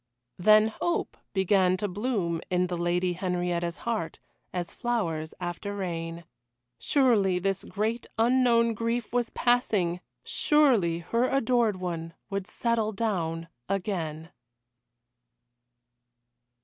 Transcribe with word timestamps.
Then 0.39 0.69
hope 0.69 1.15
began 1.31 1.77
to 1.77 1.87
bloom 1.87 2.41
in 2.49 2.65
the 2.65 2.75
Lady 2.75 3.13
Henrietta's 3.13 3.77
heart 3.85 4.17
as 4.51 4.73
flowers 4.73 5.35
after 5.39 5.75
rain. 5.75 6.23
Surely 6.79 7.37
this 7.37 7.63
great 7.63 8.07
unknown 8.17 8.73
grief 8.73 9.13
was 9.13 9.29
passing 9.29 9.99
surely 10.23 10.97
her 10.97 11.29
adored 11.29 11.75
one 11.75 12.15
would 12.31 12.47
settle 12.47 12.91
down 12.91 13.47
again. 13.69 14.31